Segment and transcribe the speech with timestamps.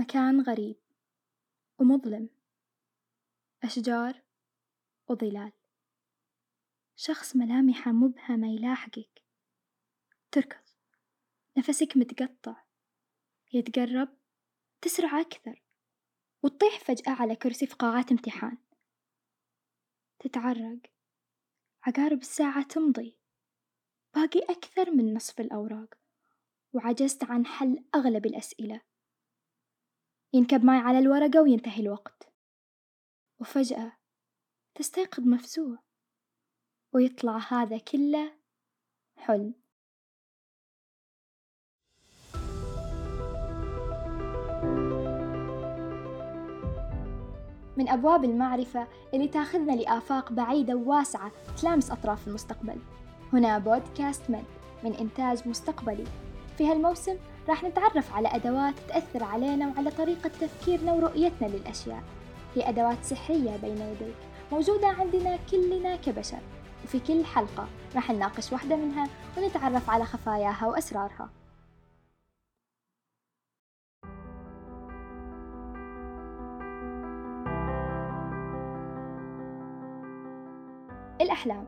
[0.00, 0.76] مكان غريب
[1.78, 2.28] ومظلم
[3.64, 4.22] أشجار
[5.08, 5.52] وظلال.
[6.96, 9.24] شخص ملامحه مبهمة يلاحقك.
[10.32, 10.64] تركض.
[11.58, 12.64] نفسك متقطع.
[13.52, 14.08] يتقرب.
[14.80, 15.62] تسرع أكثر.
[16.42, 18.58] وتطيح فجأة على كرسي في قاعات امتحان.
[20.18, 20.80] تتعرق.
[21.82, 23.16] عقارب الساعة تمضي.
[24.14, 25.94] باقي أكثر من نصف الأوراق.
[26.72, 28.89] وعجزت عن حل أغلب الأسئلة.
[30.32, 32.32] ينكب معي على الورقة وينتهي الوقت.
[33.40, 33.92] وفجأة
[34.74, 35.78] تستيقظ مفزوع
[36.92, 38.32] ويطلع هذا كله
[39.16, 39.54] حلم.
[47.76, 52.78] من أبواب المعرفة اللي تاخذنا لآفاق بعيدة وواسعة تلامس أطراف المستقبل.
[53.32, 54.44] هنا بودكاست مد
[54.84, 56.29] من إنتاج مستقبلي.
[56.60, 57.16] في هالموسم
[57.48, 62.02] راح نتعرف على أدوات تأثر علينا وعلى طريقة تفكيرنا ورؤيتنا للأشياء.
[62.54, 64.14] هي أدوات سحرية بين يديك
[64.52, 66.38] موجودة عندنا كلنا كبشر.
[66.84, 71.30] وفي كل حلقة راح نناقش واحدة منها ونتعرف على خفاياها وأسرارها.
[81.20, 81.66] الأحلام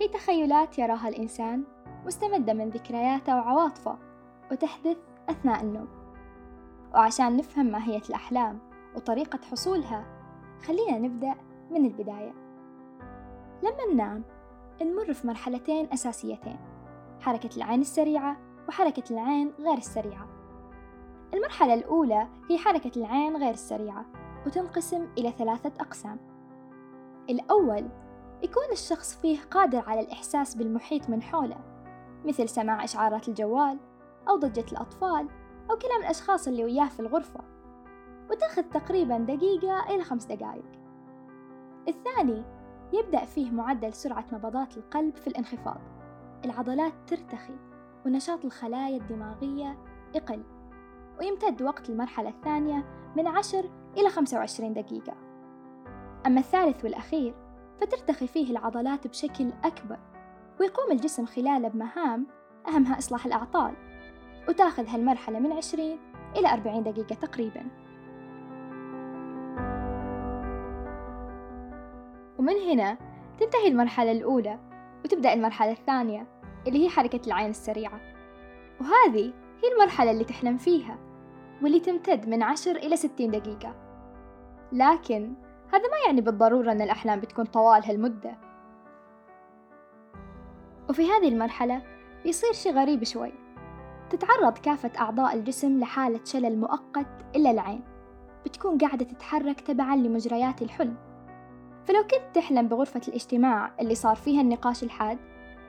[0.00, 1.64] هي تخيلات يراها الإنسان
[2.06, 4.03] مستمدة من ذكرياته وعواطفه.
[4.52, 4.96] وتحدث
[5.30, 5.88] أثناء النوم.
[6.94, 8.58] وعشان نفهم ماهية الأحلام
[8.96, 10.04] وطريقة حصولها
[10.66, 11.34] خلينا نبدأ
[11.70, 12.32] من البداية.
[13.62, 14.24] لما ننام
[14.82, 16.58] نمر في مرحلتين أساسيتين
[17.20, 18.36] حركة العين السريعة
[18.68, 20.28] وحركة العين غير السريعة.
[21.34, 24.06] المرحلة الأولى هي حركة العين غير السريعة
[24.46, 26.18] وتنقسم إلى ثلاثة أقسام.
[27.30, 27.88] الأول
[28.42, 31.56] يكون الشخص فيه قادر على الإحساس بالمحيط من حوله
[32.24, 33.78] مثل سماع إشعارات الجوال
[34.28, 35.28] أو ضجة الأطفال
[35.70, 37.40] أو كلام الأشخاص اللي وياه في الغرفة.
[38.30, 40.64] وتأخذ تقريبا دقيقة إلى خمس دقائق
[41.88, 42.44] الثاني
[42.92, 45.80] يبدأ فيه معدل سرعة نبضات القلب في الانخفاض.
[46.44, 47.54] العضلات ترتخي
[48.06, 49.78] ونشاط الخلايا الدماغية
[50.14, 50.42] يقل.
[51.20, 52.84] ويمتد وقت المرحلة الثانية
[53.16, 55.14] من عشر إلى خمسة وعشرين دقيقة.
[56.26, 57.34] أما الثالث والأخير
[57.80, 59.98] فترتخي فيه العضلات بشكل أكبر
[60.60, 62.26] ويقوم الجسم خلاله بمهام
[62.68, 63.93] أهمها إصلاح الأعطال.
[64.48, 65.98] وتاخذ هالمرحلة من عشرين
[66.36, 67.64] إلى أربعين دقيقة تقريبا.
[72.38, 72.98] ومن هنا
[73.40, 74.58] تنتهي المرحلة الأولى
[75.04, 76.26] وتبدأ المرحلة الثانية
[76.66, 78.00] اللي هي حركة العين السريعة.
[78.80, 80.98] وهذه هي المرحلة اللي تحلم فيها
[81.62, 83.74] واللي تمتد من عشر إلى ستين دقيقة.
[84.72, 85.34] لكن
[85.72, 88.38] هذا ما يعني بالضرورة أن الأحلام بتكون طوال هالمدة.
[90.88, 91.82] وفي هذه المرحلة
[92.24, 93.43] بيصير شي غريب شوي.
[94.10, 97.06] تتعرض كافة أعضاء الجسم لحالة شلل مؤقت
[97.36, 97.84] إلا العين.
[98.44, 100.96] بتكون قاعدة تتحرك تبعا لمجريات الحلم.
[101.84, 105.18] فلو كنت تحلم بغرفة الاجتماع اللي صار فيها النقاش الحاد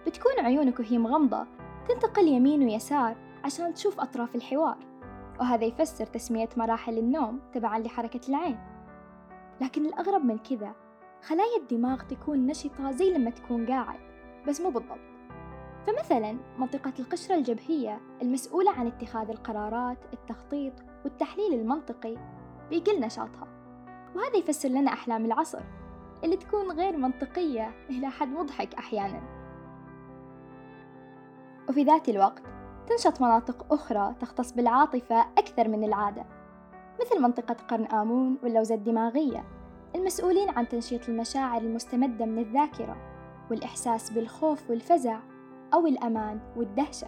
[0.08, 1.48] بتكون عيونك وهي مغمضة
[1.90, 4.78] تنتقل يمين ويسار عشان تشوف أطراف الحوار.
[5.40, 8.60] وهذا يفسر تسمية مراحل النوم تبعا لحركة العين.
[9.62, 10.76] لكن الأغرب من كذا
[11.22, 14.00] خلايا الدماغ تكون نشطة زي لما تكون قاعد
[14.48, 15.15] بس مو بالضبط.
[15.88, 20.74] فمثلا منطقة القشرة الجبهية المسؤولة عن اتخاذ القرارات التخطيط
[21.04, 22.16] والتحليل المنطقي
[22.70, 23.48] بيقل نشاطها.
[24.16, 25.62] وهذا يفسر لنا أحلام العصر
[26.24, 29.22] اللي تكون غير منطقية إلى حد مضحك أحيانا.
[31.70, 32.44] وفي ذات الوقت
[32.88, 36.26] تنشط مناطق أخرى تختص بالعاطفة أكثر من العادة
[37.02, 39.46] مثل منطقة قرن آمون واللوزة الدماغية
[39.96, 42.98] المسؤولين عن تنشيط المشاعر المستمدة من الذاكرة
[43.52, 45.20] والإحساس بالخوف والفزع.
[45.74, 47.08] أو الأمان والدهشة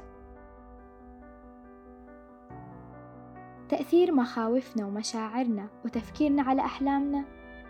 [3.69, 7.25] تأثير مخاوفنا ومشاعرنا وتفكيرنا على أحلامنا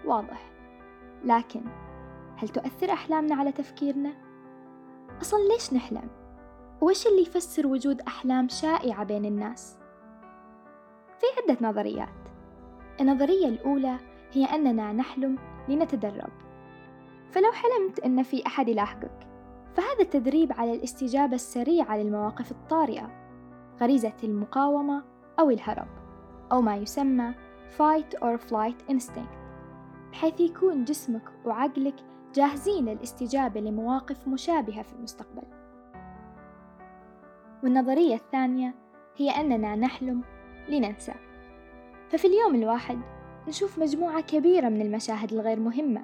[0.05, 0.51] واضح
[1.23, 1.61] لكن
[2.37, 4.13] هل تؤثر أحلامنا على تفكيرنا؟
[5.21, 6.09] أصلا ليش نحلم؟
[6.81, 9.77] وإيش اللي يفسر وجود أحلام شائعة بين الناس؟
[11.19, 12.09] في عدة نظريات
[13.01, 13.97] النظرية الأولى
[14.31, 15.37] هي أننا نحلم
[15.67, 16.31] لنتدرب
[17.31, 19.26] فلو حلمت أن في أحد يلاحقك
[19.75, 23.11] فهذا التدريب على الاستجابة السريعة للمواقف الطارئة
[23.81, 25.03] غريزة المقاومة
[25.39, 25.87] أو الهرب
[26.51, 27.33] أو ما يسمى
[27.77, 29.37] fight or flight instinct
[30.11, 31.95] بحيث يكون جسمك وعقلك
[32.35, 35.43] جاهزين للاستجابة لمواقف مشابهة في المستقبل.
[37.63, 38.75] والنظرية الثانية
[39.17, 40.21] هي أننا نحلم
[40.69, 41.13] لننسى.
[42.09, 42.99] ففي اليوم الواحد
[43.47, 46.03] نشوف مجموعة كبيرة من المشاهد الغير مهمة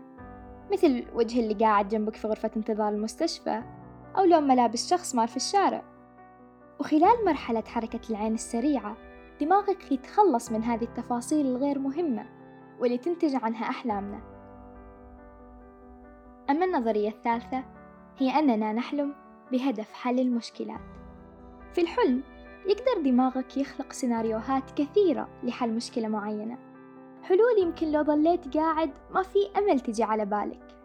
[0.71, 3.63] مثل وجه اللي قاعد جنبك في غرفة انتظار المستشفى
[4.17, 5.83] أو لون ملابس شخص مار في الشارع.
[6.79, 8.97] وخلال مرحلة حركة العين السريعة
[9.41, 12.25] دماغك يتخلص من هذه التفاصيل الغير مهمة
[12.79, 14.21] واللي تنتج عنها أحلامنا.
[16.49, 17.63] أما النظرية الثالثة
[18.17, 19.15] هي أننا نحلم
[19.51, 20.81] بهدف حل المشكلات.
[21.73, 22.23] في الحلم
[22.65, 26.72] يقدر دماغك يخلق سيناريوهات كثيرة لحل مشكلة معينة.
[27.23, 30.75] حلول يمكن لو ظليت قاعد ما في أمل تجي على بالك.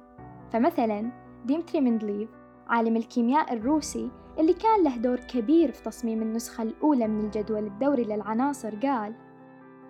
[0.50, 1.10] فمثلا
[1.44, 2.30] ديمتري مندليف
[2.66, 8.04] عالم الكيمياء الروسي اللي كان له دور كبير في تصميم النسخة الأولى من الجدول الدوري
[8.04, 9.14] للعناصر قال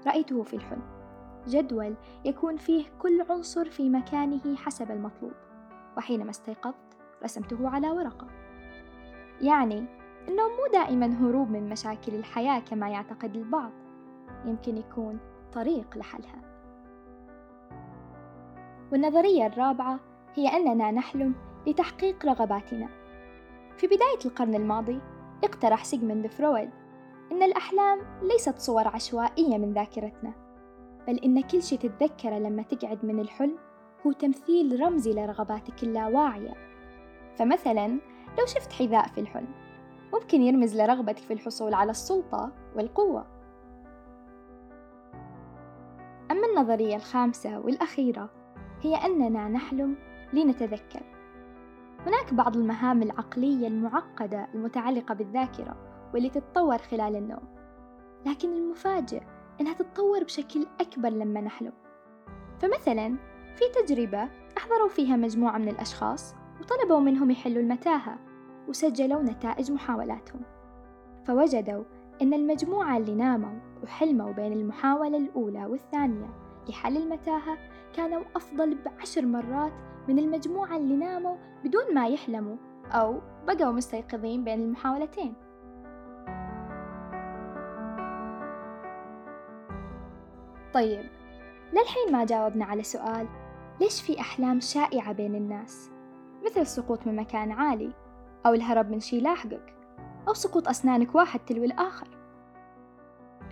[0.07, 0.83] رأيته في الحلم.
[1.47, 5.33] جدول يكون فيه كل عنصر في مكانه حسب المطلوب
[5.97, 8.27] وحينما استيقظت رسمته على ورقة.
[9.41, 9.85] يعني
[10.29, 13.71] إنه مو دائما هروب من مشاكل الحياة كما يعتقد البعض.
[14.45, 15.19] يمكن يكون
[15.53, 16.43] طريق لحلها.
[18.93, 20.01] والنظرية الرابعة
[20.35, 21.35] هي أننا نحلم
[21.67, 22.89] لتحقيق رغباتنا.
[23.77, 25.01] في بداية القرن الماضي
[25.45, 26.71] اقترح سيغموند فرويد
[27.33, 30.33] أن الأحلام ليست صور عشوائية من ذاكرتنا
[31.07, 33.59] بل إن كل شيء تتذكره لما تقعد من الحلم
[34.07, 36.55] هو تمثيل رمزي لرغباتك اللاواعية.
[37.37, 37.87] فمثلا
[38.39, 39.55] لو شفت حذاء في الحلم
[40.13, 43.38] ممكن يرمز لرغبتك في الحصول على السلطة والقوة.
[46.31, 48.31] أما النظرية الخامسة والأخيرة
[48.81, 49.97] هي أننا نحلم
[50.33, 51.03] لنتذكر.
[52.07, 55.77] هناك بعض المهام العقلية المعقدة المتعلقة بالذاكرة
[56.15, 57.49] واللي تتطور خلال النوم
[58.27, 59.23] لكن المفاجئ
[59.61, 61.73] إنها تتطور بشكل أكبر لما نحلم.
[62.59, 63.17] فمثلا
[63.57, 64.29] في تجربة
[64.59, 68.19] أحضروا فيها مجموعة من الأشخاص وطلبوا منهم يحلوا المتاهة
[68.69, 70.41] وسجلوا نتائج محاولاتهم.
[71.27, 71.85] فوجدوا
[72.23, 76.27] أن المجموعة اللي ناموا وحلموا بين المحاولة الأولى والثانية
[76.69, 77.59] لحل المتاهة
[77.97, 79.73] كانوا أفضل بعشر مرات
[80.09, 82.57] من المجموعة اللي ناموا بدون ما يحلموا
[82.91, 85.35] أو بقوا مستيقظين بين المحاولتين.
[90.75, 91.05] طيب
[91.73, 93.29] للحين ما جاوبنا على سؤال
[93.81, 95.91] ليش في أحلام شائعة بين الناس؟
[96.47, 97.93] مثل السقوط من مكان عالي
[98.47, 99.78] أو الهرب من شي لاحقك.
[100.29, 102.09] أو سقوط أسنانك واحد تلو الآخر.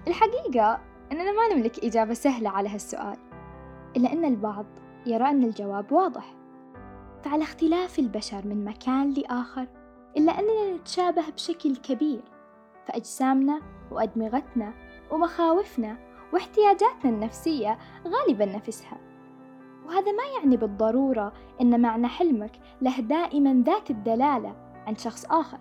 [0.09, 0.81] الحقيقة
[1.13, 3.17] أننا ما نملك إجابة سهلة على هالسؤال
[3.97, 4.67] إلا أن البعض
[5.07, 6.35] يرى أن الجواب واضح.
[7.25, 9.67] فعلى اختلاف البشر من مكان لآخر
[10.17, 12.23] إلا أننا نتشابه بشكل كبير.
[12.87, 14.73] فأجسامنا وأدمغتنا
[15.11, 15.97] ومخاوفنا
[16.33, 18.99] واحتياجاتنا النفسية غالبا نفسها.
[19.87, 22.53] وهذا ما يعني بالضرورة أن معنى حلمك
[22.83, 24.57] له دائما ذات الدلالة
[24.87, 25.59] عند شخص آخر.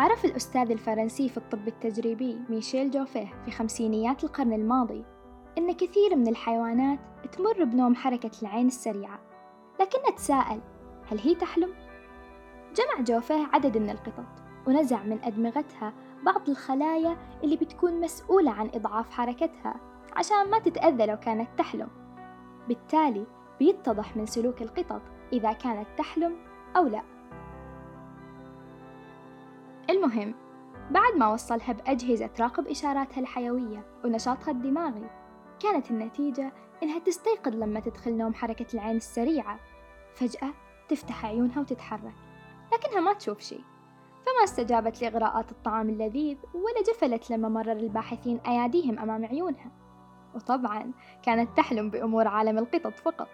[0.00, 5.04] عرف الأستاذ الفرنسي في الطب التجريبي ميشيل جوفيه في خمسينيات القرن الماضي
[5.58, 6.98] أن كثير من الحيوانات
[7.32, 9.20] تمر بنوم حركة العين السريعة
[9.80, 10.60] لكن تساءل
[11.06, 11.74] هل هي تحلم؟
[12.74, 14.26] جمع جوفيه عدد من القطط
[14.66, 15.92] ونزع من أدمغتها
[16.24, 19.80] بعض الخلايا اللي بتكون مسؤولة عن إضعاف حركتها
[20.16, 21.88] عشان ما تتأذى لو كانت تحلم
[22.68, 23.26] بالتالي
[23.58, 25.02] بيتضح من سلوك القطط
[25.32, 26.36] إذا كانت تحلم
[26.76, 27.19] أو لا
[29.90, 30.34] المهم
[30.90, 35.10] بعد ما وصلها بأجهزة تراقب إشاراتها الحيوية ونشاطها الدماغي
[35.60, 36.52] كانت النتيجة
[36.82, 39.58] إنها تستيقظ لما تدخل نوم حركة العين السريعة.
[40.14, 40.50] فجأة
[40.88, 42.14] تفتح عيونها وتتحرك
[42.72, 43.64] لكنها ما تشوف شيء.
[44.26, 49.70] فما استجابت لإغراءات الطعام اللذيذ ولا جفلت لما مرر الباحثين أياديهم أمام عيونها.
[50.34, 50.92] وطبعا
[51.22, 53.28] كانت تحلم بأمور عالم القطط فقط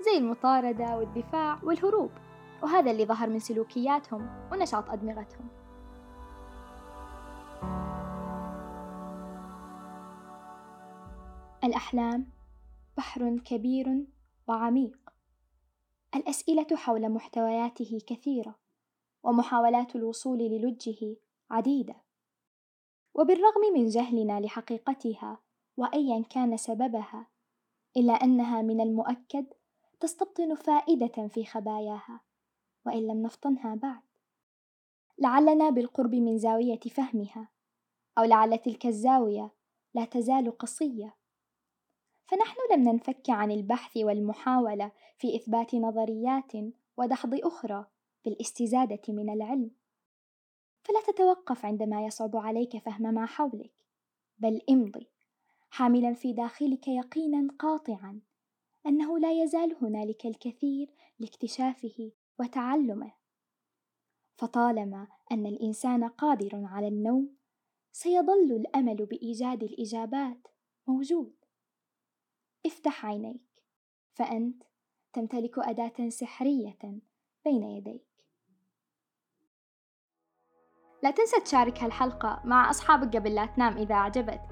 [0.00, 2.10] زي المطاردة والدفاع والهروب.
[2.62, 5.61] وهذا اللي ظهر من سلوكياتهم ونشاط أدمغتهم.
[11.64, 12.26] الأحلام
[12.96, 14.06] بحر كبير
[14.48, 14.98] وعميق.
[16.14, 18.58] الأسئلة حول محتوياته كثيرة
[19.22, 21.16] ومحاولات الوصول للجه
[21.50, 21.96] عديدة.
[23.14, 25.38] وبالرغم من جهلنا لحقيقتها
[25.76, 27.26] وأيا كان سببها
[27.96, 29.46] إلا أنها من المؤكد
[30.00, 32.20] تستبطن فائدة في خباياها
[32.86, 34.02] وإن لم نفطنها بعد.
[35.18, 37.48] لعلنا بالقرب من زاوية فهمها
[38.18, 39.50] أو لعل تلك الزاوية
[39.94, 41.21] لا تزال قصية.
[42.26, 46.52] فنحن لم ننفك عن البحث والمحاولة في إثبات نظريات
[46.96, 47.86] ودحض أخرى
[48.24, 49.70] بالاستزادة من العلم.
[50.82, 53.72] فلا تتوقف عندما يصعب عليك فهم ما حولك
[54.38, 55.08] بل امضي
[55.70, 58.20] حاملا في داخلك يقينا قاطعا
[58.86, 63.12] أنه لا يزال هنالك الكثير لاكتشافه وتعلمه.
[64.36, 67.36] فطالما أن الإنسان قادر على النوم
[67.92, 70.48] سيظل الأمل بإيجاد الإجابات
[70.86, 71.34] موجود.
[72.66, 73.62] افتح عينيك
[74.12, 74.62] فأنت
[75.12, 76.78] تمتلك أداة سحرية
[77.44, 78.06] بين يديك.
[81.02, 84.48] لا تنسى تشارك هالحلقة مع أصحابك قبل لا تنام إذا أعجبتك.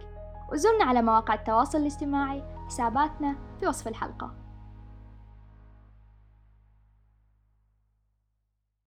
[0.52, 4.49] وزورنا على مواقع التواصل الاجتماعي حساباتنا في وصف الحلقة.